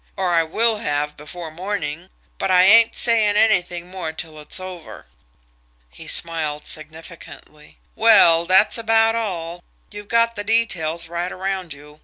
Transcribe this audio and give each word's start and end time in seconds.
"Or 0.17 0.31
I 0.33 0.43
will 0.43 0.77
have 0.77 1.15
before 1.15 1.51
morning 1.51 2.09
but 2.39 2.49
I 2.49 2.63
ain't 2.63 2.95
saying 2.95 3.35
anything 3.35 3.87
more 3.91 4.11
till 4.11 4.39
it's 4.39 4.59
over." 4.59 5.05
He 5.91 6.07
smiled 6.07 6.65
significantly. 6.65 7.77
"Well, 7.95 8.45
that's 8.47 8.79
about 8.79 9.13
all. 9.13 9.63
You've 9.91 10.07
got 10.07 10.35
the 10.35 10.43
details 10.43 11.07
right 11.07 11.31
around 11.31 11.71
you. 11.73 11.99